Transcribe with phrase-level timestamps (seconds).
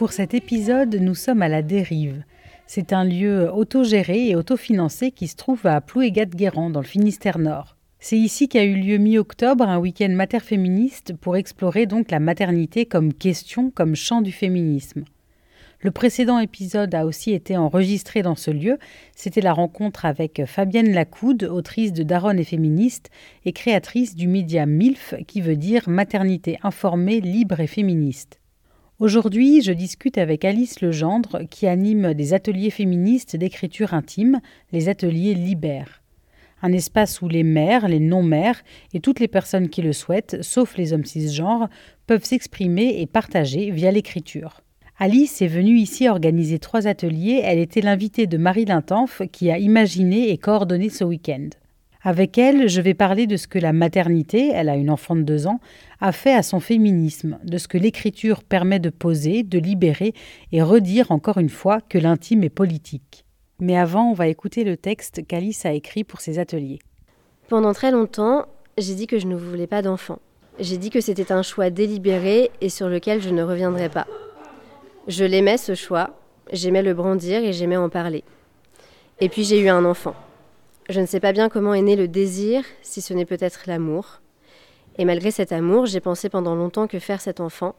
[0.00, 2.24] Pour cet épisode, nous sommes à la dérive.
[2.66, 7.76] C'est un lieu autogéré et autofinancé qui se trouve à Plouégat-Guérand, dans le Finistère Nord.
[7.98, 13.12] C'est ici qu'a eu lieu mi-octobre un week-end mater-féministe pour explorer donc la maternité comme
[13.12, 15.04] question, comme champ du féminisme.
[15.82, 18.78] Le précédent épisode a aussi été enregistré dans ce lieu.
[19.14, 23.10] C'était la rencontre avec Fabienne Lacoude, autrice de Daronne et féministe
[23.44, 28.39] et créatrice du média MILF, qui veut dire maternité informée, libre et féministe.
[29.00, 35.32] Aujourd'hui, je discute avec Alice Legendre qui anime des ateliers féministes d'écriture intime, les ateliers
[35.32, 36.02] Libère.
[36.60, 38.62] Un espace où les mères, les non-mères
[38.92, 41.70] et toutes les personnes qui le souhaitent, sauf les hommes cisgenres,
[42.06, 44.60] peuvent s'exprimer et partager via l'écriture.
[44.98, 47.40] Alice est venue ici organiser trois ateliers.
[47.42, 51.48] Elle était l'invitée de Marie Lintanf qui a imaginé et coordonné ce week-end.
[52.02, 55.22] Avec elle, je vais parler de ce que la maternité, elle a une enfant de
[55.22, 55.60] deux ans,
[56.00, 60.14] a fait à son féminisme, de ce que l'écriture permet de poser, de libérer
[60.50, 63.26] et redire encore une fois que l'intime est politique.
[63.60, 66.78] Mais avant, on va écouter le texte qu'Alice a écrit pour ses ateliers.
[67.48, 68.46] Pendant très longtemps,
[68.78, 70.20] j'ai dit que je ne voulais pas d'enfant.
[70.58, 74.06] J'ai dit que c'était un choix délibéré et sur lequel je ne reviendrais pas.
[75.06, 76.18] Je l'aimais ce choix,
[76.50, 78.24] j'aimais le brandir et j'aimais en parler.
[79.20, 80.14] Et puis j'ai eu un enfant.
[80.90, 84.20] Je ne sais pas bien comment est né le désir, si ce n'est peut-être l'amour.
[84.98, 87.76] Et malgré cet amour, j'ai pensé pendant longtemps que faire cet enfant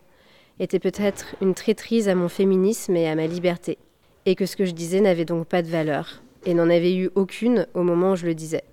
[0.62, 3.78] était peut-être une traîtrise à mon féminisme et à ma liberté,
[4.26, 7.10] et que ce que je disais n'avait donc pas de valeur, et n'en avait eu
[7.16, 8.64] aucune au moment où je le disais.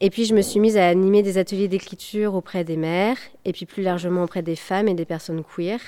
[0.00, 3.52] Et puis je me suis mise à animer des ateliers d'écriture auprès des mères, et
[3.52, 5.78] puis plus largement auprès des femmes et des personnes queer,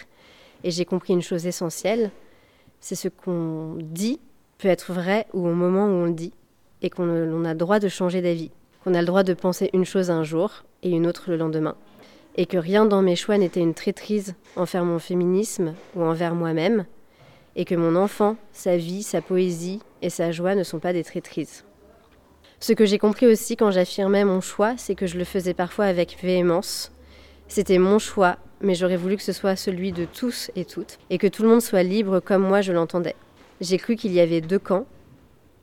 [0.62, 2.12] et j'ai compris une chose essentielle,
[2.79, 4.21] c'est ce qu'on dit
[4.59, 6.33] peut être vrai ou au moment où on le dit,
[6.83, 8.51] et qu'on a le droit de changer d'avis,
[8.85, 11.77] qu'on a le droit de penser une chose un jour et une autre le lendemain,
[12.37, 16.87] et que rien dans mes choix n'était une traîtrise envers mon féminisme ou envers moi-même,
[17.57, 21.05] et que mon enfant, sa vie, sa poésie et sa joie ne sont pas des
[21.05, 21.65] traîtrises.
[22.61, 25.87] Ce que j'ai compris aussi quand j'affirmais mon choix, c'est que je le faisais parfois
[25.87, 26.93] avec véhémence.
[27.49, 31.19] C'était mon choix, mais j'aurais voulu que ce soit celui de tous et toutes, et
[31.19, 33.17] que tout le monde soit libre comme moi je l'entendais.
[33.61, 34.87] J'ai cru qu'il y avait deux camps,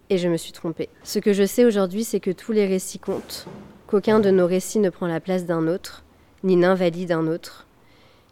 [0.10, 0.90] et je me suis trompée.
[1.04, 3.48] Ce que je sais aujourd'hui, c'est que tous les récits comptent,
[3.88, 6.04] qu'aucun de nos récits ne prend la place d'un autre,
[6.44, 7.68] ni n'invalide un autre,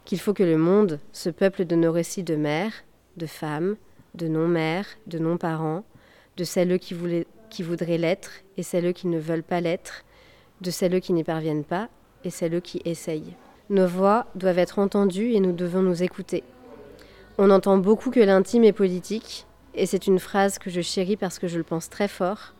[0.04, 2.84] qu'il faut que le monde se peuple de nos récits de mères,
[3.16, 3.76] de femmes,
[4.14, 5.84] de non-mères, de non-parents,
[6.36, 6.94] de celles qui,
[7.50, 10.04] qui voudraient l'être et celles qui ne veulent pas l'être,
[10.60, 11.88] de celles qui n'y parviennent pas
[12.24, 13.34] et celles qui essayent.
[13.68, 16.44] Nos voix doivent être entendues et nous devons nous écouter.
[17.38, 21.38] On entend beaucoup que l'intime est politique, et c'est une phrase que je chéris parce
[21.38, 22.54] que je le pense très fort.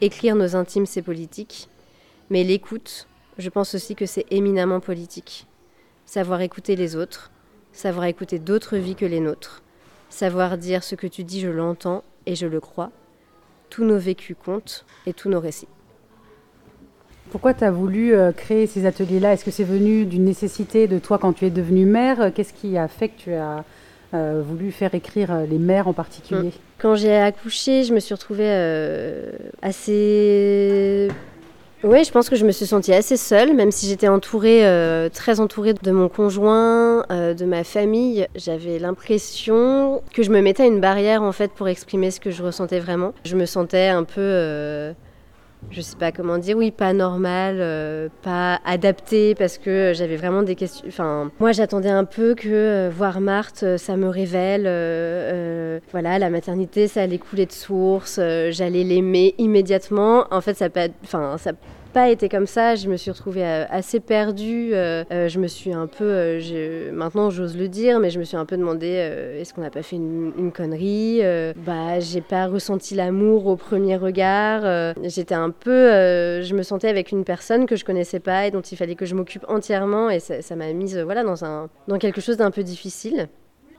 [0.00, 1.68] Écrire nos intimes, c'est politique.
[2.30, 3.06] Mais l'écoute,
[3.38, 5.46] je pense aussi que c'est éminemment politique.
[6.06, 7.30] Savoir écouter les autres,
[7.72, 9.62] savoir écouter d'autres vies que les nôtres,
[10.08, 12.90] savoir dire ce que tu dis, je l'entends et je le crois.
[13.70, 15.68] Tous nos vécus comptent et tous nos récits.
[17.30, 19.32] Pourquoi tu as voulu euh, créer ces ateliers-là?
[19.32, 22.32] Est-ce que c'est venu d'une nécessité de toi quand tu es devenue mère?
[22.32, 23.64] Qu'est-ce qui a fait que tu as
[24.14, 26.52] euh, voulu faire écrire euh, les mères en particulier mm.
[26.78, 29.32] Quand j'ai accouché, je me suis retrouvée euh,
[29.62, 31.08] assez
[31.82, 34.62] oui, je pense que je me suis sentie assez seule, même si j'étais entourée,
[35.12, 38.26] très entourée de mon conjoint, de ma famille.
[38.34, 42.42] J'avais l'impression que je me mettais une barrière en fait pour exprimer ce que je
[42.42, 43.12] ressentais vraiment.
[43.26, 44.94] Je me sentais un peu
[45.70, 50.42] je sais pas comment dire, oui, pas normal, euh, pas adapté, parce que j'avais vraiment
[50.42, 51.30] des questions.
[51.40, 54.62] Moi, j'attendais un peu que euh, voir Marthe, euh, ça me révèle,
[55.90, 58.16] voilà, la maternité, ça allait couler de source,
[58.50, 60.26] j'allais l'aimer immédiatement.
[60.30, 61.52] En fait, ça pas, enfin, ça
[61.94, 62.74] pas été comme ça.
[62.74, 64.74] Je me suis retrouvée euh, assez perdue.
[64.74, 66.40] Euh, euh, je me suis un peu,
[66.92, 69.82] maintenant j'ose le dire, mais je me suis un peu demandé est-ce qu'on n'a pas
[69.82, 71.22] fait une, connerie
[71.64, 74.94] Bah, j'ai pas ressenti l'amour au premier regard.
[75.04, 78.60] J'étais un peu, je me sentais avec une personne que je connaissais pas et dont
[78.60, 82.20] il fallait que je m'occupe entièrement, et ça m'a mise voilà dans un, dans quelque
[82.20, 83.28] chose d'un peu difficile.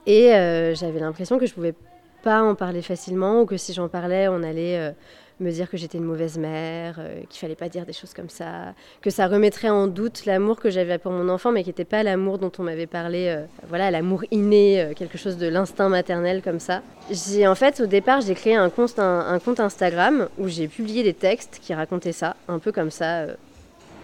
[0.06, 0.30] Et
[0.74, 1.74] j'avais l'impression que je pouvais
[2.22, 4.94] pas en parler facilement ou que si j'en parlais, on allait
[5.40, 8.28] me dire que j'étais une mauvaise mère, euh, qu'il fallait pas dire des choses comme
[8.28, 11.84] ça, que ça remettrait en doute l'amour que j'avais pour mon enfant, mais qui n'était
[11.84, 15.88] pas l'amour dont on m'avait parlé, euh, voilà, l'amour inné, euh, quelque chose de l'instinct
[15.88, 16.82] maternel comme ça.
[17.10, 21.02] J'ai en fait au départ j'ai créé un compte, un, compte Instagram où j'ai publié
[21.02, 23.26] des textes qui racontaient ça, un peu comme ça.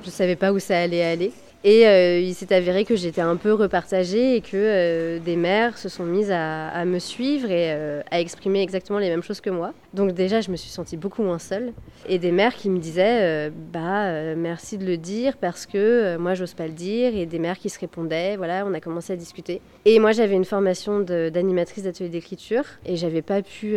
[0.05, 1.33] je savais pas où ça allait aller.
[1.65, 5.79] Et euh, il s'est avéré que j'étais un peu repartagée et que euh, des mères
[5.79, 9.51] se sont mises à, me suivre et euh, à exprimer exactement les mêmes choses que
[9.51, 9.73] moi.
[9.95, 11.73] Donc déjà, je me suis sentie beaucoup moins seule.
[12.09, 16.55] Et des mères qui me disaient, bah merci de le dire parce que moi, j'ose
[16.55, 17.15] pas le dire.
[17.15, 19.61] Et des mères qui se répondaient, voilà, on a commencé à discuter.
[19.85, 23.77] Et moi, j'avais une formation d'animatrice d'atelier d'écriture et j'avais pas pu,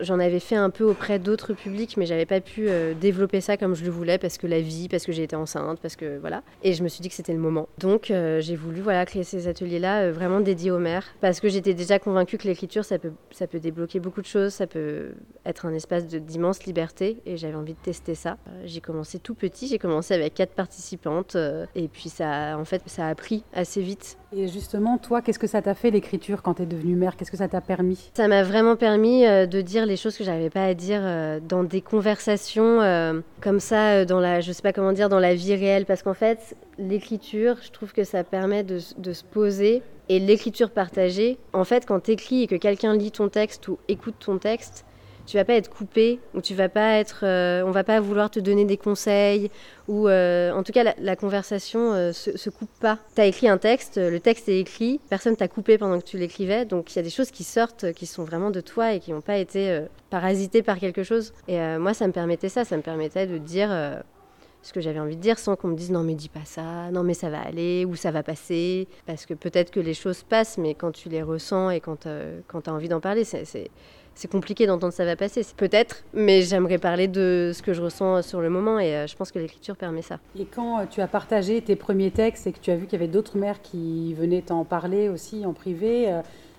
[0.00, 2.68] j'en avais fait un peu auprès d'autres publics, mais j'avais pas pu
[3.00, 5.96] développer ça comme je le voulais parce que la vie, parce que été enceinte, parce
[5.96, 6.42] que voilà.
[6.62, 7.68] Et je me suis dit que c'était le moment.
[7.78, 11.48] Donc euh, j'ai voulu voilà, créer ces ateliers-là euh, vraiment dédiés aux mères parce que
[11.48, 15.14] j'étais déjà convaincue que l'écriture, ça peut, ça peut débloquer beaucoup de choses, ça peut
[15.44, 18.38] être un espace d'immense liberté et j'avais envie de tester ça.
[18.48, 21.36] Euh, j'ai commencé tout petit, j'ai commencé avec quatre participantes
[21.74, 24.18] et puis ça, en fait, ça a pris assez vite.
[24.34, 27.16] Et justement, toi, qu'est-ce que ça t'a fait l'écriture quand tu es devenue mère?
[27.16, 28.10] Qu'est-ce que ça t'a permis?
[28.14, 31.02] Ça m'a vraiment permis de dire les choses que j'avais pas à dire
[31.48, 35.54] dans des conversations comme ça, dans la, je sais pas comment dire, dans la vie
[35.54, 39.82] réelle, parce qu'en fait, l'écriture, je trouve que ça permet de, se poser.
[40.08, 43.78] Et l'écriture partagée, en fait, quand tu écris et que quelqu'un lit ton texte ou
[43.88, 44.84] écoute ton texte,
[45.26, 48.30] tu vas pas être coupé ou tu vas pas être, euh, on va pas vouloir
[48.30, 49.50] te donner des conseils
[49.88, 52.98] ou euh, en tout cas la, conversation euh, se, coupe pas.
[53.14, 56.18] Tu as écrit un texte, le texte est écrit, personne t'a coupé pendant que tu
[56.18, 59.00] l'écrivais, donc il y a des choses qui sortent qui sont vraiment de toi et
[59.00, 61.32] qui n'ont pas été parasitées par quelque chose.
[61.48, 63.70] Et moi ça me permettait ça, ça me permettait de dire
[64.66, 66.90] ce que j'avais envie de dire sans qu'on me dise non mais dis pas ça,
[66.90, 68.88] non mais ça va aller ou ça va passer.
[69.06, 72.40] Parce que peut-être que les choses passent, mais quand tu les ressens et quand, euh,
[72.48, 75.46] quand tu as envie d'en parler, c'est compliqué d'entendre ça va passer.
[75.56, 79.14] Peut-être, mais j'aimerais parler de ce que je ressens sur le moment et euh, je
[79.14, 80.18] pense que l'écriture permet ça.
[80.38, 82.98] Et quand euh, tu as partagé tes premiers textes et que tu as vu qu'il
[82.98, 86.12] y avait d'autres mères qui venaient t'en parler aussi en privé,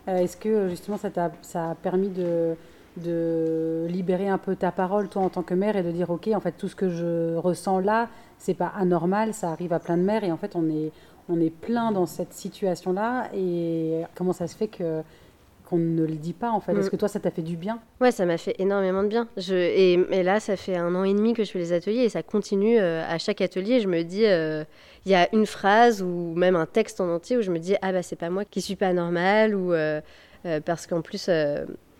[0.07, 2.56] est-ce que justement ça, a, ça a permis de
[2.97, 6.29] de libérer un peu ta parole, toi, en tant que mère, et de dire, OK,
[6.33, 9.97] en fait, tout ce que je ressens là, c'est pas anormal, ça arrive à plein
[9.97, 10.91] de mères, et en fait, on est,
[11.29, 15.01] on est plein dans cette situation-là, et comment ça se fait que
[15.69, 16.71] qu'on ne le dit pas en fait?
[16.73, 16.91] Est-ce mm.
[16.91, 17.79] que toi ça t'a fait du bien?
[17.99, 19.27] Ouais, ça m'a fait énormément de bien.
[19.38, 22.09] Je, et, là, ça fait un an et demi que je fais les ateliers et
[22.09, 23.79] ça continue euh, à chaque atelier.
[23.79, 24.63] Je me dis, euh,
[25.05, 27.75] il y a une phrase ou même un texte en entier où je me dis,
[27.81, 30.01] ah bah c'est pas moi qui suis pas normale ou euh,
[30.65, 31.29] parce qu'en plus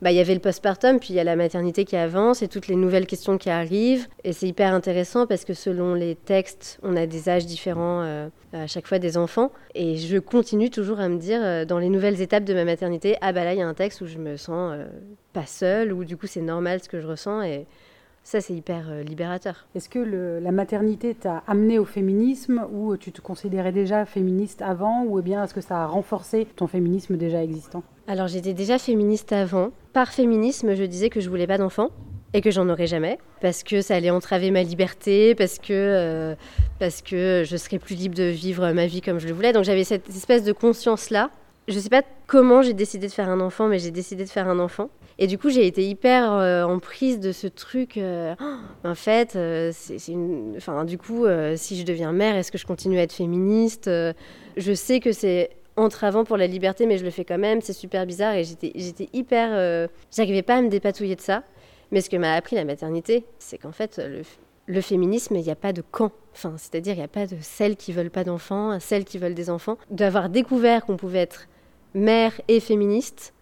[0.02, 2.68] bah, y avait le postpartum, puis il y a la maternité qui avance et toutes
[2.68, 4.08] les nouvelles questions qui arrivent.
[4.24, 8.30] Et c'est hyper intéressant parce que selon les textes, on a des âges différents euh,
[8.54, 9.52] à chaque fois des enfants.
[9.74, 13.16] Et je continue toujours à me dire, euh, dans les nouvelles étapes de ma maternité,
[13.22, 14.86] ah bah là, il y a un texte où je me sens euh,
[15.34, 17.42] pas seule, ou du coup c'est normal ce que je ressens.
[17.42, 17.66] Et
[18.28, 19.68] ça, c'est hyper libérateur.
[19.74, 25.06] Est-ce que la maternité t'a amené au féminisme ou tu te considérais déjà féministe avant
[25.06, 27.84] ou bien est-ce que ça a renforcé ton féminisme déjà existant?
[28.06, 29.72] Alors j'étais déjà féministe avant.
[29.94, 31.90] Par féminisme, je disais que je voulais pas d'enfants
[32.34, 36.36] et que j'en aurais jamais parce que ça allait entraver ma liberté, parce que euh,
[36.80, 39.54] parce que je serais plus libre de vivre ma vie comme je le voulais.
[39.54, 41.30] Donc j'avais cette espèce de conscience là.
[41.70, 44.50] Je sais pas comment j'ai décidé de faire un enfant, mais j'ai décidé de faire
[44.50, 44.90] un enfant.
[45.20, 47.98] Et du coup, j'ai été hyper euh, en prise de ce truc.
[47.98, 48.36] Euh,
[48.84, 49.38] en fait,
[49.72, 50.54] c'est une.
[50.58, 51.26] Enfin, du coup,
[51.56, 53.90] si je deviens mère, est-ce que je continue à être féministe
[54.58, 57.62] Je sais que c'est entravant pour la liberté, mais je le fais quand même.
[57.62, 59.50] C'est super bizarre et j'étais, hyper.
[59.54, 61.44] Euh, j'arrivais pas à me dépatouiller de ça.
[61.92, 64.02] Mais ce que m'a appris la maternité, c'est qu'en fait,
[64.68, 66.12] le, féminisme, il n'y a pas de camp.
[66.34, 69.36] Enfin, c'est-à-dire, il n'y a pas de celles qui veulent pas d'enfants, celles qui veulent
[69.36, 69.78] des enfants.
[69.90, 71.48] D'avoir découvert qu'on pouvait être
[71.94, 73.34] mère et féministe,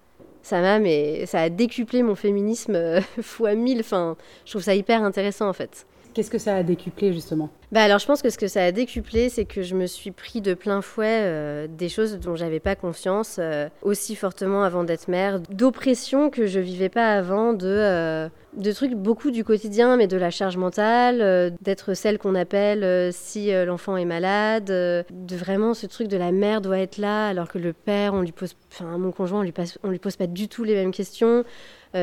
[0.46, 3.80] ça m'a, mais ça a décuplé mon féminisme euh, fois mille.
[3.80, 5.88] Enfin, je trouve ça hyper intéressant en fait.
[6.16, 7.50] Qu'est-ce que ça a décuplé justement?
[7.74, 10.12] Bah alors je pense que ce que ça a décuplé, c'est que je me suis
[10.12, 14.86] pris de plein fouet euh, des choses dont j'avais pas confiance euh, aussi fortement avant
[14.86, 19.98] d'être mère, d'oppression que je vivais pas avant, de, euh, de trucs beaucoup du quotidien,
[19.98, 25.74] mais de la charge mentale, d'être celle qu'on appelle si l'enfant est malade, de vraiment
[25.74, 28.56] ce truc de la mère doit être là alors que le père, on lui pose,
[28.72, 29.54] enfin mon conjoint, on lui,
[29.84, 31.44] on lui pose pas du tout les mêmes questions.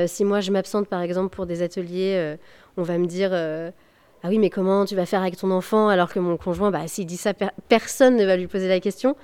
[0.04, 2.36] si moi je m'absente par exemple pour des ateliers,
[2.76, 3.32] on va me dire
[4.24, 6.86] ah oui, mais comment tu vas faire avec ton enfant alors que mon conjoint, bah,
[6.86, 7.32] s'il dit ça,
[7.68, 9.16] personne ne va lui poser la question.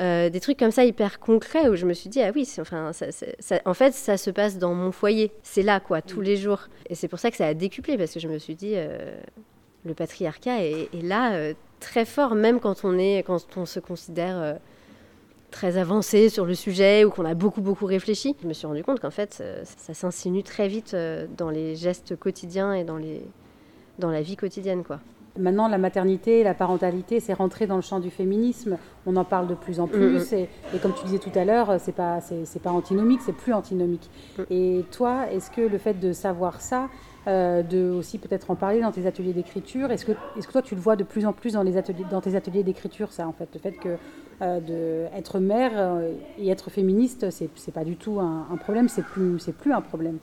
[0.00, 2.90] Euh, des trucs comme ça hyper concrets où je me suis dit, ah oui, enfin,
[3.64, 5.30] en fait, ça se passe dans mon foyer.
[5.42, 6.68] C'est là, quoi, tous les jours.
[6.90, 9.16] Et c'est pour ça que ça a décuplé, parce que je me suis dit, euh,
[9.84, 14.58] le patriarcat est, là euh, très fort, même quand on, est, quand on se considère
[15.50, 18.34] très avancé sur le sujet ou qu'on a beaucoup beaucoup réfléchi.
[18.42, 20.96] Je me suis rendu compte qu'en fait, ça s'insinue très vite
[21.36, 23.22] dans les gestes quotidiens et dans, les,
[23.98, 24.84] dans la vie quotidienne.
[24.84, 25.00] quoi.
[25.36, 28.78] Maintenant, la maternité, la parentalité, c'est rentré dans le champ du féminisme.
[29.04, 30.32] On en parle de plus en plus.
[30.32, 30.46] Mm-hmm.
[30.74, 34.08] et, comme tu disais tout à l'heure, c'est pas, c'est, pas antinomique, c'est plus antinomique.
[34.38, 34.42] Mm.
[34.50, 36.88] Et toi, est-ce que le fait de savoir ça,
[37.26, 40.62] euh, de aussi peut-être en parler dans tes ateliers d'écriture, est-ce que, est-ce que toi
[40.62, 43.26] tu le vois de plus en plus dans, les ateliers, dans tes ateliers d'écriture, ça
[43.26, 43.96] en fait, le fait que
[44.42, 48.56] euh, de être mère euh, et être féministe, c'est, c'est pas du tout un, un
[48.56, 50.18] problème, c'est plus, c'est plus un problème.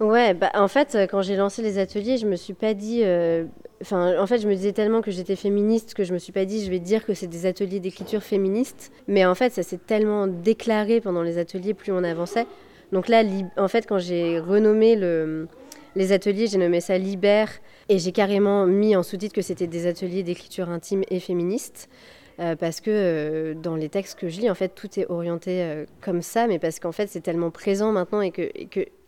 [0.00, 3.02] Ouais, bah, en fait, quand j'ai lancé les ateliers, je me suis pas dit.
[3.04, 3.44] Euh,
[3.82, 6.46] enfin, en fait, je me disais tellement que j'étais féministe que je me suis pas
[6.46, 8.92] dit, je vais dire que c'est des ateliers d'écriture féministe.
[9.08, 12.46] Mais en fait, ça s'est tellement déclaré pendant les ateliers, plus on avançait.
[12.92, 13.22] Donc là,
[13.58, 15.48] en fait, quand j'ai renommé le,
[15.96, 17.50] les ateliers, j'ai nommé ça Libère
[17.90, 21.90] et j'ai carrément mis en sous-titre que c'était des ateliers d'écriture intime et féministe.
[22.38, 25.84] Euh, parce que euh, dans les textes que je lis, en fait, tout est orienté
[26.00, 28.48] comme ça, mais parce qu'en fait, c'est tellement présent maintenant et que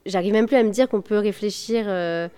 [0.07, 2.29] j'arrive même plus à me dire qu'on peut réfléchir euh,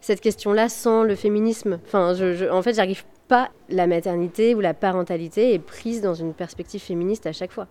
[0.00, 1.80] cette question-là sans le féminisme.
[1.86, 3.50] Enfin, je, en fait, j'arrive pas.
[3.68, 7.66] La maternité ou la parentalité est prise dans une perspective féministe à chaque fois.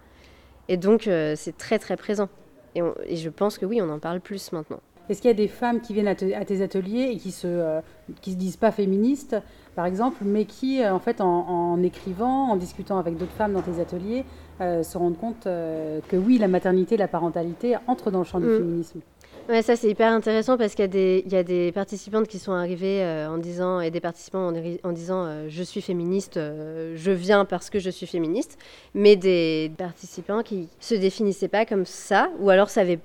[0.70, 2.30] Et donc, euh, c'est très très présent.
[2.76, 4.80] Et, je pense que oui, on en parle plus maintenant.
[5.10, 7.80] Est-ce qu'il y a des femmes qui viennent à, tes ateliers et qui se, euh,
[8.22, 9.38] qui se disent pas féministes,
[9.74, 13.80] par exemple, mais qui, en fait, en, écrivant, en discutant avec d'autres femmes dans tes
[13.80, 14.26] ateliers,
[14.60, 18.58] se rendent compte que oui, la maternité, la parentalité entrent dans le champ du mm.
[18.58, 19.00] féminisme?
[19.48, 23.38] Ça c'est hyper intéressant parce qu'il y, a des, participantes qui sont arrivées euh, en
[23.38, 24.52] disant, et des participants
[24.84, 28.58] en, disant euh, je suis féministe, euh, je viens parce que je suis féministe,
[28.94, 33.00] mais des participants qui se définissaient pas comme ça, ou alors savaient,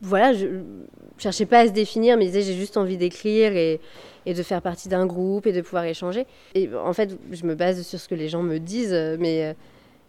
[0.00, 3.80] voilà, je pas à se définir, mais disaient j'ai juste envie d'écrire et,
[4.24, 6.26] et de faire partie d'un groupe et de pouvoir échanger.
[6.54, 9.56] Et en fait, je me base sur ce que les gens me disent, mais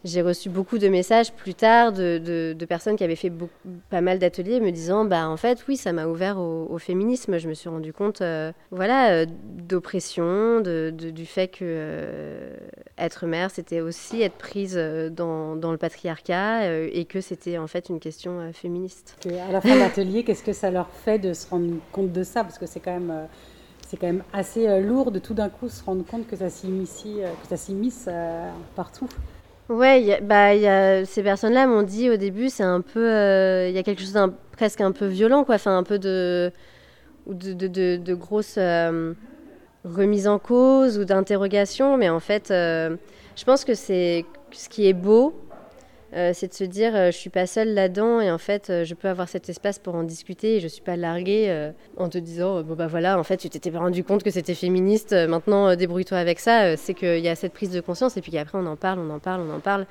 [0.06, 3.32] j'ai reçu beaucoup de messages plus tard de, personnes qui avaient fait
[3.90, 7.38] pas mal d'ateliers me disant bah en fait oui ça m'a ouvert au, féminisme.
[7.38, 12.56] Je me suis rendu compte euh, voilà euh, d'oppression du fait que euh,
[12.98, 18.00] être mère c'était aussi être prise dans, le patriarcat et que c'était en fait une
[18.00, 19.18] question féministe.
[19.48, 22.24] À la fin de l'atelier qu'est-ce que ça leur fait de se rendre compte de
[22.24, 22.44] ça?
[22.44, 23.28] Parce que c'est quand même
[23.88, 27.04] c'est quand même assez lourd de tout d'un coup se rendre compte que ça s'immisce
[27.04, 28.10] que
[29.70, 33.76] Ouais, bah, y a, ces personnes-là m'ont dit au début, c'est un peu, euh, il
[33.76, 36.52] y a quelque chose d'un presque un peu violent, quoi, enfin un peu de,
[37.28, 38.18] de, de, de,
[38.58, 39.14] euh,
[39.86, 42.96] remises en cause ou d'interrogations, mais en fait, euh,
[43.36, 45.40] je pense que c'est ce qui est beau,
[46.14, 48.84] euh, c'est de se dire euh, je suis pas seule là-dedans et en fait euh,
[48.84, 52.18] je peux avoir cet espace pour en discuter et je suis pas larguée en te
[52.18, 55.76] disant bon bah voilà en fait tu t'étais pas rendu compte que c'était féministe maintenant
[55.76, 56.76] débrouille-toi avec ça.
[56.78, 59.10] C'est qu'il y a cette prise de conscience et puis après on en parle on
[59.10, 59.86] en parle on en parle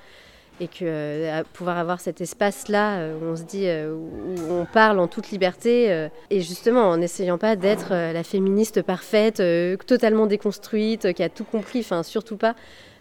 [0.60, 5.06] et que pouvoir avoir cet espace là où on se dit où on parle en
[5.06, 9.42] toute liberté et justement en n'essayant pas d'être la féministe parfaite
[9.86, 12.54] totalement déconstruite qui a tout compris enfin surtout pas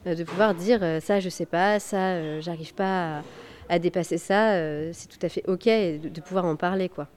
[0.07, 3.23] euh, de pouvoir dire euh, ça je sais pas, ça euh, j'arrive pas
[3.69, 4.53] à, dépasser ça,
[4.93, 7.07] c'est tout à fait ok de, pouvoir en parler quoi.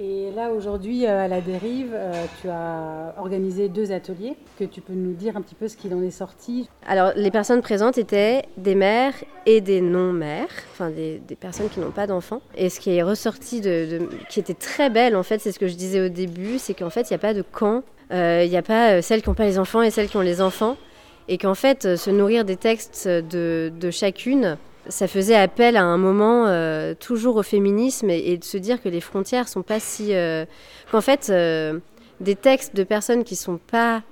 [0.00, 1.96] Et là aujourd'hui à la dérive,
[2.40, 4.36] tu as organisé deux ateliers.
[4.58, 6.68] Que tu peux nous dire un petit peu ce qu'il en est sorti?
[6.86, 9.14] Alors les personnes présentes étaient des mères
[9.46, 12.42] et des non-mères, enfin des, personnes qui n'ont pas d'enfants.
[12.56, 13.60] Et ce qui est ressorti
[14.28, 16.90] qui était très belle en fait, c'est ce que je disais au début, c'est qu'en
[16.90, 17.82] fait il n'y a pas de camp.
[18.10, 20.40] Il n'y a pas celles qui n'ont pas les enfants et celles qui ont les
[20.40, 20.76] enfants
[21.28, 24.56] et qu'en fait, euh, se nourrir des textes de, chacune,
[24.88, 28.88] ça faisait appel à un moment euh, toujours au féminisme et, de se dire que
[28.88, 30.14] les frontières sont pas si...
[30.14, 30.44] Euh,
[30.90, 31.32] qu'en fait,
[32.20, 34.02] des textes de personnes qui sont pas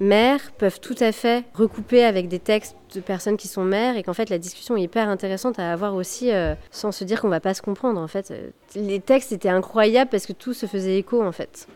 [0.00, 4.02] mères peuvent tout à fait recouper avec des textes de personnes qui sont mères et
[4.02, 6.30] qu'en fait la discussion est hyper intéressante à avoir aussi
[6.72, 8.32] sans se dire qu'on va pas se comprendre en fait.
[8.74, 11.68] Les textes étaient incroyables parce que tout se faisait écho en fait.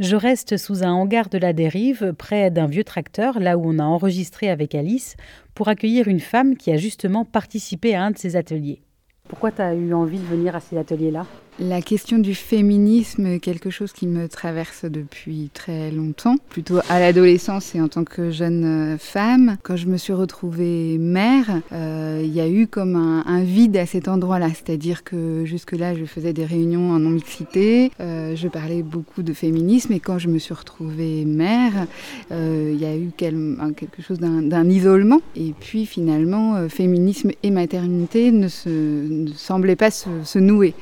[0.00, 3.78] Je reste sous un hangar de la dérive, près d'un vieux tracteur, là où on
[3.78, 5.14] a enregistré avec Alice,
[5.54, 8.80] pour accueillir une femme qui a justement participé à un de ces ateliers.
[9.28, 11.26] Pourquoi tu as eu envie de venir à ces ateliers-là?
[11.60, 17.74] La question du féminisme quelque chose qui me traverse depuis très longtemps, plutôt à l'adolescence
[17.74, 19.58] et en tant que jeune euh, femme.
[19.62, 23.84] Quand je me suis retrouvée mère, euh, il y a eu comme un, vide à
[23.84, 29.22] cet endroit-là, c'est-à-dire que jusque-là, je faisais des réunions en non-mixité, euh, je parlais beaucoup
[29.22, 31.86] de féminisme et quand je me suis retrouvée mère,
[32.30, 35.20] il y a eu quelque chose d'un isolement.
[35.36, 40.74] Et puis finalement, féminisme et maternité ne, se, semblaient pas se, nouer.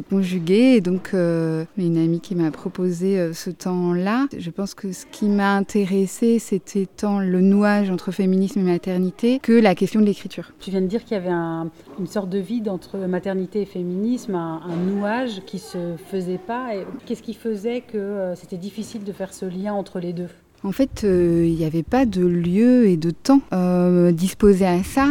[0.00, 0.76] Conjuguer.
[0.76, 4.26] Et donc, une amie qui m'a proposé ce temps-là.
[4.36, 9.38] Je pense que ce qui m'a intéressée, c'était tant le nouage entre féminisme et maternité
[9.40, 10.52] que la question de l'écriture.
[10.60, 14.34] Tu viens de dire qu'il y avait une sorte de vide entre maternité et féminisme,
[14.34, 16.70] un, un nouage qui se faisait pas.
[17.06, 20.28] Qu'est-ce qui faisait que c'était difficile de faire ce lien entre les deux?
[20.64, 24.82] En fait, euh, il n'y avait pas de lieu et de temps euh, disposé à
[24.82, 25.10] ça.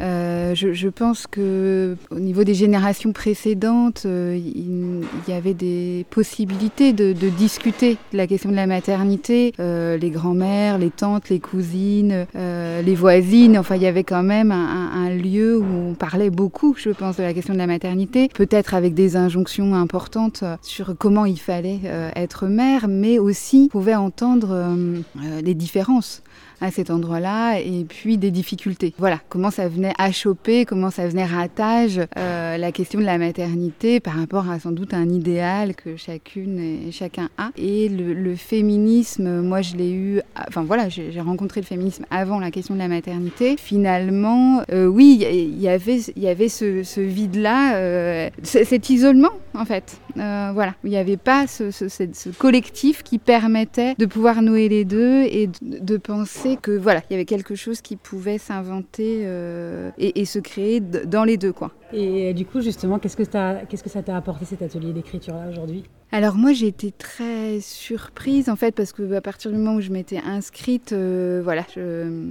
[0.00, 7.12] Euh, je, pense que au niveau des générations précédentes, il, y avait des possibilités de,
[7.12, 9.52] discuter de la question de la maternité.
[9.58, 13.56] les grands-mères, les tantes, les cousines, les voisines.
[13.56, 17.16] Enfin, il y avait quand même un, un, lieu où on parlait beaucoup, je pense,
[17.16, 18.28] de la question de la maternité.
[18.34, 21.80] Peut-être avec des injonctions importantes sur comment il fallait
[22.16, 24.76] être mère, mais aussi on pouvait entendre
[25.16, 26.22] euh, des différences
[26.62, 28.94] à cet endroit-là et puis des difficultés.
[28.96, 33.98] Voilà, comment ça venait achoper, comment ça venait ratage euh, la question de la maternité
[33.98, 37.50] par rapport à sans doute un idéal que chacune et chacun a.
[37.56, 42.50] Et le, féminisme, moi je l'ai eu, enfin voilà, j'ai rencontré le féminisme avant la
[42.50, 43.56] question de la maternité.
[43.58, 49.98] Finalement, euh, oui, il y avait, y avait ce, vide-là, euh, cet isolement en fait.
[50.14, 55.50] voilà, il n'y avait pas ce, collectif qui permettait de pouvoir nouer les deux et
[55.60, 60.38] de penser que voilà, il y avait quelque chose qui pouvait s'inventer euh, et, se
[60.38, 61.72] créer dans les deux, quoi.
[61.92, 65.84] Et du coup, justement, qu'est-ce que, qu'est-ce que ça t'a apporté cet atelier d'écriture-là aujourd'hui?
[66.12, 69.80] Alors moi j'ai été très surprise en fait parce que à partir du moment où
[69.80, 72.28] je m'étais inscrite, euh, voilà, je,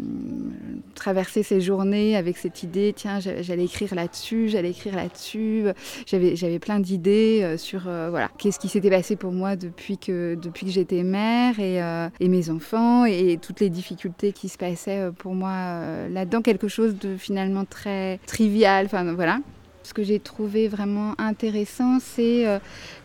[0.93, 5.63] traversais ces journées avec cette idée, tiens j'allais écrire là-dessus, j'allais écrire là-dessus,
[6.05, 10.35] j'avais j'avais plein d'idées euh, sur voilà qu'est-ce qui s'était passé pour moi depuis que
[10.35, 11.79] depuis que j'étais mère et,
[12.19, 16.95] et, mes enfants et toutes les difficultés qui se passaient pour moi là-dedans, quelque chose
[16.99, 19.39] de finalement très trivial, enfin voilà.
[19.83, 22.59] Ce que j'ai trouvé vraiment intéressant, c'est euh,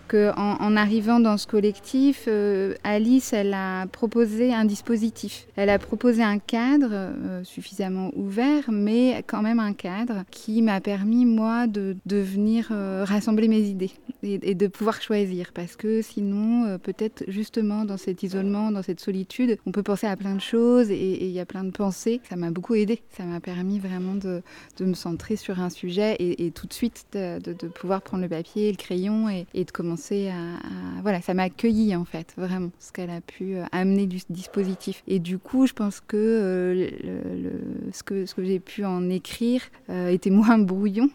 [0.08, 5.46] qu'en en, arrivant dans ce collectif, euh, Alice, elle a proposé un dispositif.
[5.56, 10.80] Elle a proposé un cadre euh, suffisamment ouvert, mais quand même un cadre qui m'a
[10.80, 12.68] permis, moi, de, venir
[13.04, 13.90] rassembler mes idées
[14.22, 15.52] et, de pouvoir choisir.
[15.52, 20.16] Parce que sinon, peut-être justement dans cet isolement, dans cette solitude, on peut penser à
[20.16, 22.20] plein de choses et il y a plein de pensées.
[22.28, 23.02] Ça m'a beaucoup aidé.
[23.16, 24.42] Ça m'a permis vraiment de,
[24.80, 28.76] me centrer sur un sujet et, tout de suite de, pouvoir prendre le papier, le
[28.76, 29.95] crayon et de commencer
[30.30, 34.18] à, Voilà, ça m'a accueilli en fait, vraiment, ce qu'elle a pu euh, amener du
[34.30, 35.02] dispositif.
[35.06, 39.08] Et du coup, je pense que, euh, le, ce que ce que j'ai pu en
[39.08, 41.10] écrire euh, était moins brouillon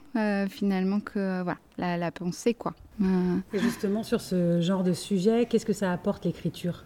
[0.50, 2.74] finalement que voilà, la, la pensée, quoi.
[3.54, 6.86] Et justement, sur ce genre de sujet, qu'est-ce que ça apporte l'écriture?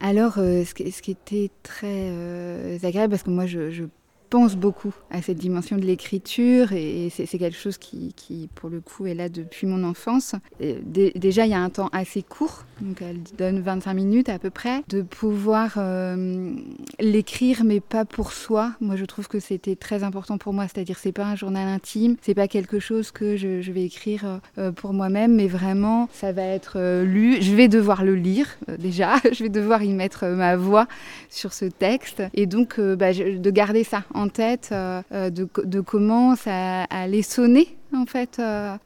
[0.00, 3.84] Alors, ce, qui, ce, qui, était très agréable, parce que moi, je, je
[4.28, 8.80] pense beaucoup à cette dimension de l'écriture et c'est quelque chose qui, qui, pour le
[8.80, 10.34] coup, est là depuis mon enfance.
[10.60, 14.50] déjà, il y a un temps assez court, donc elle donne 25 minutes à peu
[14.50, 16.52] près, de pouvoir euh,
[17.00, 18.72] l'écrire, mais pas pour soi.
[18.80, 22.16] Moi, je trouve que c'était très important pour moi, c'est-à-dire c'est pas un journal intime,
[22.22, 26.42] c'est pas quelque chose que je, vais écrire euh, pour moi-même, mais vraiment, ça va
[26.42, 27.42] être euh, lu.
[27.42, 28.46] Je vais devoir le lire
[28.78, 30.86] déjà, je vais devoir y mettre ma voix
[31.28, 35.80] sur ce texte, et donc bah, de garder ça en tête euh, euh, de, de,
[35.80, 38.76] comment ça allait sonner en fait euh,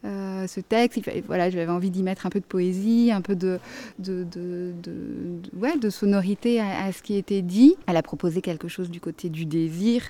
[0.46, 1.00] ce texte.
[1.28, 3.58] J'avais envie d'y mettre un peu de poésie, un peu de,
[3.98, 7.76] de, sonorité à, ce qui était dit.
[7.86, 10.02] Elle a proposé quelque chose du côté du désir.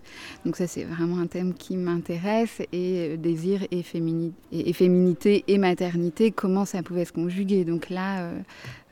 [0.44, 2.62] Donc ça, c'est vraiment un thème qui m'intéresse.
[2.72, 7.64] Et désir et, et, et, féminité et maternité, comment ça pouvait se conjuguer.
[7.64, 8.30] Donc là,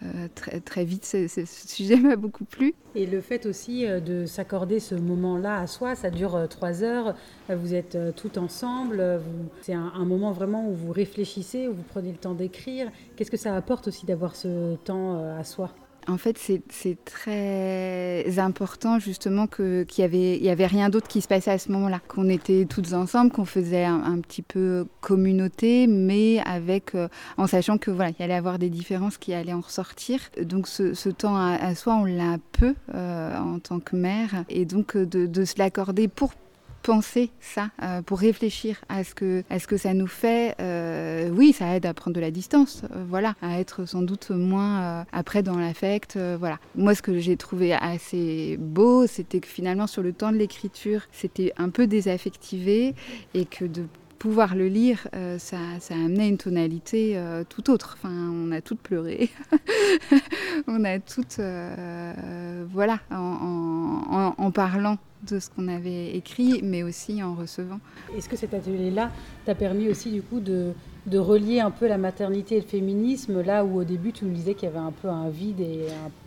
[0.02, 2.74] euh, très, très vite, ce sujet m'a beaucoup plu.
[2.94, 6.82] Et le fait aussi euh, de s'accorder ce moment-là à soi, ça dure euh, trois
[6.82, 7.14] heures,
[7.50, 9.20] vous êtes tout ensemble,
[9.60, 12.90] c'est un, un, moment vraiment où vous réfléchissez, où vous prenez le temps d'écrire.
[13.16, 15.74] Qu'est-ce que ça apporte aussi d'avoir ce temps à soi?
[16.10, 21.28] En fait, c'est très important justement qu'il n'y avait, y avait rien d'autre qui se
[21.28, 22.00] passait à ce moment-là.
[22.08, 27.78] Qu'on était toutes ensemble, qu'on faisait un, petit peu communauté, mais avec, euh, en sachant
[27.78, 30.20] que voilà, il y allait avoir des différences qui allaient en ressortir.
[30.40, 34.44] Donc ce, temps à, soi, on l'a peu euh, en tant que mère.
[34.48, 36.34] Et donc de, de se l'accorder pour
[36.82, 40.54] penser ça, euh, pour réfléchir à ce que, à ce que ça nous fait.
[40.60, 44.30] Euh, oui, ça aide à prendre de la distance, euh, voilà, à être sans doute
[44.30, 46.58] moins après dans l'affect, voilà.
[46.74, 51.02] Moi, ce que j'ai trouvé assez beau, c'était que finalement sur le temps de l'écriture,
[51.12, 52.94] c'était un peu désaffectivé
[53.34, 53.84] et que de
[54.18, 57.96] pouvoir le lire, ça, ça, a amené une tonalité tout autre.
[57.98, 59.30] Enfin, on a toutes pleuré,
[60.66, 61.40] on a toutes,
[62.72, 67.80] voilà, en, en parlant de ce qu'on avait écrit, mais aussi en recevant.
[68.16, 69.11] Est-ce que cet atelier-là
[69.44, 70.72] t'a permis aussi du coup de
[71.06, 74.35] de relier un peu la maternité et le féminisme, là où au début tu nous
[74.35, 75.87] disais qu'il y avait un peu un vide et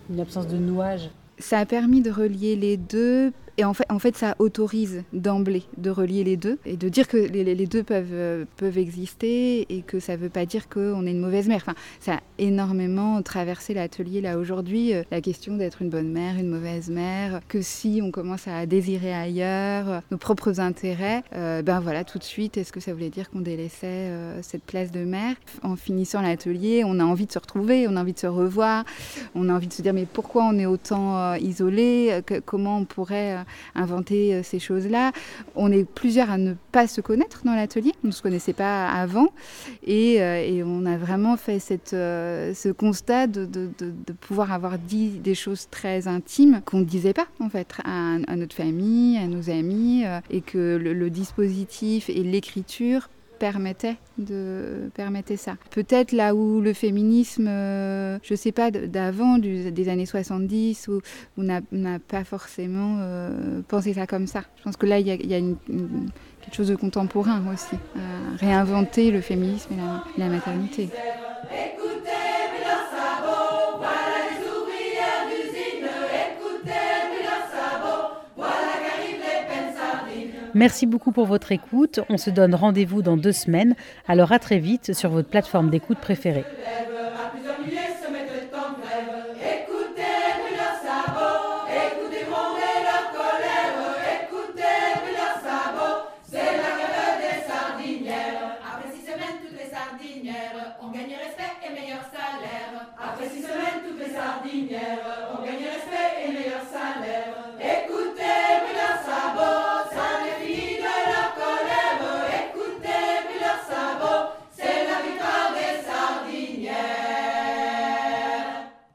[0.10, 4.36] une absence de nouage Ça a permis de relier les deux et en fait, ça
[4.40, 8.46] autorise d'emblée de relier les deux et de dire que les, les deux peuvent, euh,
[8.58, 11.58] peuvent exister et que ça ne veut pas dire qu'on est une mauvaise mère.
[11.58, 16.36] Enfin, ça a énormément traversé l'atelier là aujourd'hui, euh, la question d'être une bonne mère,
[16.40, 21.80] une mauvaise mère, que si on commence à désirer ailleurs euh, nos propres intérêts, ben
[21.80, 24.10] voilà, tout de suite, est-ce que ça voulait dire qu'on délaissait
[24.42, 25.36] cette place de mère?
[25.62, 28.86] En finissant l'atelier, on a envie de se retrouver, on a envie de se revoir,
[29.36, 32.22] on a envie de se dire mais pourquoi on est autant isolé?
[32.46, 33.43] Comment on pourrait
[33.76, 35.12] inventer euh, ces choses-là.
[35.56, 37.92] On est plusieurs à ne pas se connaître dans l'atelier.
[38.04, 39.30] On ne se connaissait pas avant.
[39.86, 41.62] Et, euh, on a vraiment fait
[41.94, 43.50] euh, ce constat de,
[44.22, 48.56] pouvoir avoir dit des choses très intimes qu'on ne disait pas, en fait, à, notre
[48.56, 50.04] famille, à nos amis.
[50.30, 53.10] et que le dispositif et l'écriture
[53.44, 55.58] permettait de permettait ça.
[55.70, 61.02] Peut-être là où le féminisme, euh, je sais pas, d'avant, des années 70, où
[61.38, 64.44] on n'a pas forcément euh, pensé ça comme ça.
[64.60, 67.76] Je pense que là, il y a, quelque chose de contemporain aussi,
[68.40, 70.88] réinventer le féminisme et la maternité.
[80.56, 82.00] Merci beaucoup pour votre écoute.
[82.10, 83.76] On se donne rendez-vous dans deux semaines.
[84.08, 86.46] Alors à très vite sur votre plateforme d'écoute préférée.